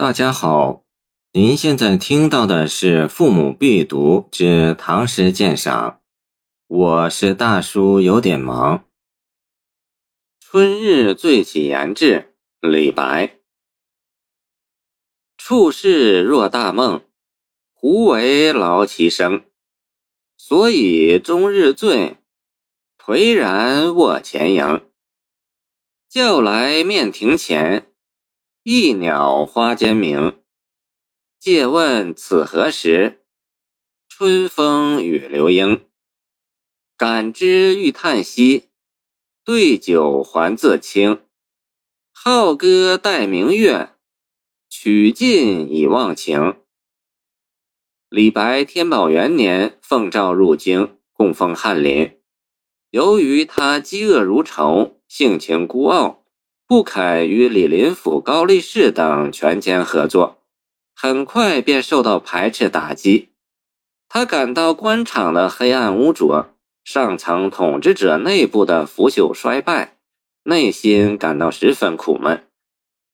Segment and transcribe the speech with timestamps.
[0.00, 0.84] 大家好，
[1.32, 5.90] 您现在听到的是《父母必读之唐诗鉴赏》，
[6.68, 8.84] 我是大叔，有点忙。
[10.38, 13.40] 春日醉起言志，李白。
[15.36, 17.02] 处世若大梦，
[17.72, 19.46] 胡为劳其生？
[20.36, 22.18] 所以终日醉，
[22.96, 24.88] 颓然卧前营。
[26.08, 27.87] 叫来面庭前。
[28.70, 30.42] 一鸟花间鸣，
[31.40, 33.22] 借问此何时？
[34.10, 35.86] 春风与流莺。
[36.94, 38.68] 感之欲叹息，
[39.42, 41.22] 对酒还自清。
[42.12, 43.94] 好歌待明月，
[44.68, 46.56] 曲尽已忘情。
[48.10, 52.20] 李白天宝元年奉诏入京，供奉翰林。
[52.90, 56.17] 由于他嫉恶如仇，性情孤傲。
[56.68, 60.42] 不肯与李林甫、高力士等权奸合作，
[60.94, 63.30] 很快便受到排斥打击。
[64.06, 66.50] 他感到官场的黑暗污浊，
[66.84, 69.96] 上层统治者内部的腐朽衰败，
[70.42, 72.46] 内心感到十分苦闷。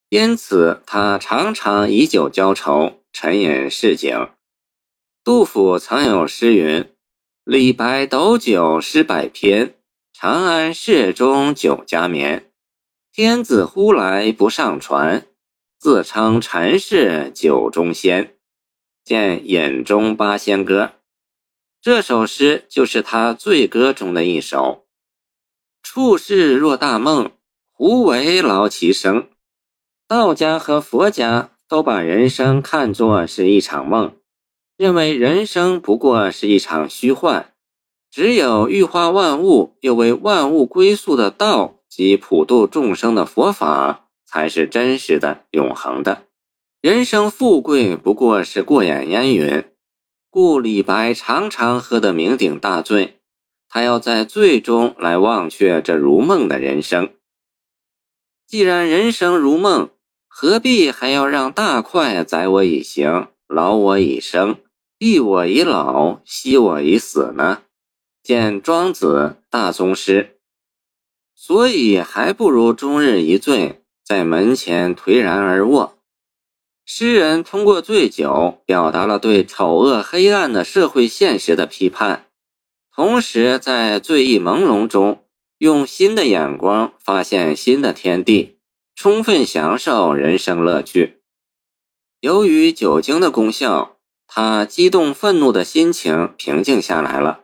[0.08, 4.30] 因此，他常常以酒浇愁，沉吟市井。
[5.22, 6.84] 杜甫曾有诗云
[7.46, 9.76] ：“李白斗酒诗百篇，
[10.12, 12.50] 长安市中酒家眠。”
[13.16, 15.24] 天子呼来不上船，
[15.78, 18.34] 自称陈氏酒中仙。
[19.04, 20.82] 见《眼中八仙歌》，
[21.80, 24.86] 这首诗就是他醉歌中的一首。
[25.80, 27.30] 处世若大梦，
[27.70, 29.28] 胡为劳其生？
[30.08, 34.16] 道家和佛家都把人生看作是一场梦，
[34.76, 37.54] 认为人生不过是一场虚幻，
[38.10, 41.76] 只有欲化万物，又为万物归宿的道。
[41.96, 46.24] 即普度众生的佛法才是真实的、永恒的。
[46.80, 49.64] 人生富贵不过是过眼烟云，
[50.28, 53.20] 故李白常常喝得酩酊大醉。
[53.68, 57.14] 他要在醉中来忘却这如梦的人生。
[58.44, 59.90] 既然人生如梦，
[60.26, 64.56] 何必还要让大块载我以行，劳我以生，
[64.98, 67.62] 役我以老，息我以死呢？
[68.20, 70.33] 见庄子大宗师。
[71.34, 75.98] 所以还不如终日一醉，在门前颓然而卧。
[76.86, 82.26] 诗人通过醉酒，表达了对丑恶黑暗的社会现实的批判，
[82.94, 85.24] 同时在醉意朦胧中，
[85.58, 88.58] 用新的眼光发现新的天地，
[88.94, 91.22] 充分享受人生乐趣。
[92.20, 93.96] 由于酒精的功效，
[94.26, 97.43] 他激动愤怒的心情平静下来了。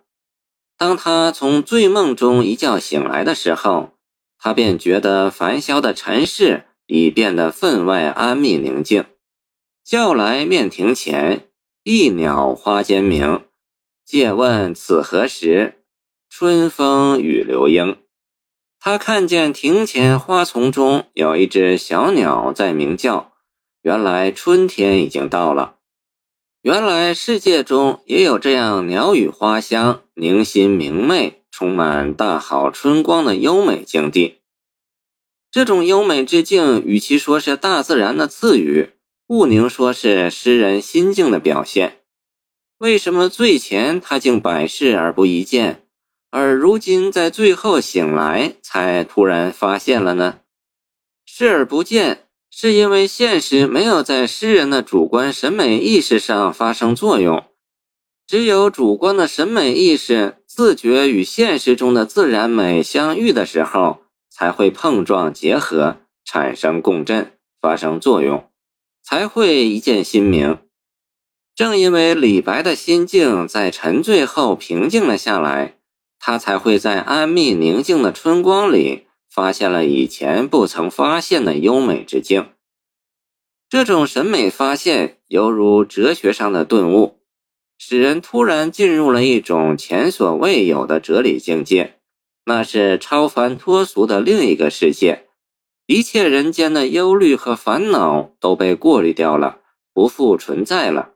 [0.81, 3.91] 当他从醉梦中一觉醒来的时候，
[4.39, 9.05] 他便觉得凡嚣的尘世已变得分外安谧宁静。
[9.85, 11.51] 叫来面庭前，
[11.85, 13.43] 一鸟花间鸣。
[14.07, 15.83] 借问此何时？
[16.31, 17.99] 春风与流莺。
[18.79, 23.33] 他看见庭前花丛中有一只小鸟在鸣叫，
[23.83, 25.75] 原来春天已经到了。
[26.63, 34.41] 原来世界中也有这样鸟语花香、宁心明媚、充满大好春光的优美境地。
[35.51, 38.91] 这种优美之境，与其说是大自然的赐予，
[39.27, 42.03] 不宁说是诗人心境的表现。
[42.77, 45.87] 为什么醉前他竟百视而不一见，
[46.31, 50.41] 而如今在最后醒来才突然发现了呢？
[51.25, 52.27] 视而不见。
[52.51, 57.45] 是因为现实没有在诗人的主观审美意识上发生作用，
[58.27, 68.51] 只有主观的审美意识自觉与现实中的自然美相遇的时候，才会碰撞结合，产生共振，发生作用，
[69.03, 70.59] 才会一见心明。
[71.55, 75.77] 正因为李白的心境在沉醉后平静了下来，
[76.19, 79.07] 他才会在安谧宁静的春光里。
[79.33, 82.49] 发现了以前不曾发现的优美之境，
[83.69, 87.21] 这种审美发现犹如哲学上的顿悟，
[87.79, 92.01] 使人突然进入了一种前所未有的哲理境界，
[92.45, 95.29] 那是超凡脱俗的另一个世界，
[95.87, 99.61] 一切人间的忧虑和烦恼都被过滤掉了，
[99.95, 101.13] 不复存在了。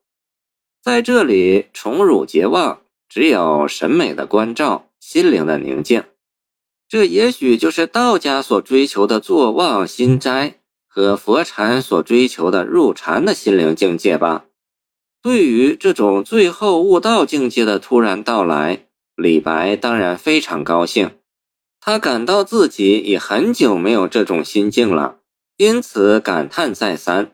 [0.81, 6.05] 在这里，宠辱皆忘，只有审美的关照，心灵的宁静。
[6.89, 14.45] 这也许就是道家所追求的坐忘心斋，和佛禅所追求的入禅的心灵境界吧。
[15.23, 18.87] 对于这种最后悟道境界的突然到来，
[19.17, 21.13] 李白当然非常高兴。
[21.81, 25.19] 他感到自己已很久没有这种心境了，
[25.57, 27.33] 因此感叹再三。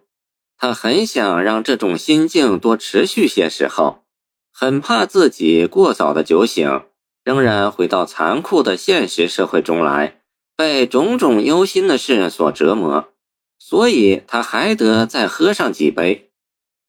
[0.57, 4.05] 他很想让这种心境多持续些时候，
[4.53, 6.83] 很怕自己过早的酒醒，
[7.23, 10.21] 仍然回到残酷的现实社会中来，
[10.57, 13.13] 被种种忧心的事所折磨，
[13.59, 16.31] 所以他还得再喝上几杯，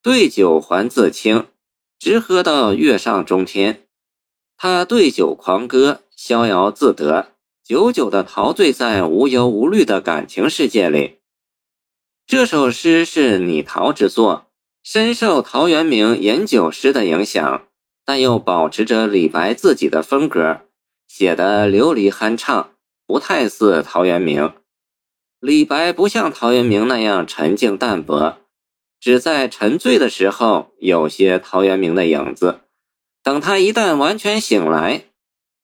[0.02, 1.48] 对酒还自清，
[2.00, 3.88] 直喝到月上中天。
[4.58, 7.34] 他对酒狂歌，逍遥自得，
[7.64, 11.18] 久久的陶醉在无忧无虑的感情世界里。
[12.28, 14.48] 这首诗是拟陶之作，
[14.84, 17.68] 深受陶渊明饮酒诗的影响，
[18.06, 20.62] 但又保持着李白自己的风格，
[21.08, 22.72] 写得流离酣畅，
[23.06, 24.54] 不太似陶渊明。
[25.40, 28.38] 李白不像陶渊明那样沉静淡泊，
[29.00, 32.62] 只在沉醉的时候有些陶渊明的影子。
[33.24, 35.06] 等他一旦完全醒来，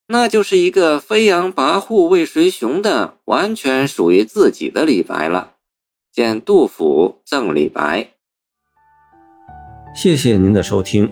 [0.07, 5.56] 那就是一个飞扬跋扈为谁雄的完全属于自己的李白了。
[6.12, 8.13] 见杜甫赠李白。
[9.95, 11.12] 谢谢您的收听，